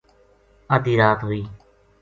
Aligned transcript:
ادھی 0.75 0.93
رات 1.01 1.19
ہوئی 1.25 1.41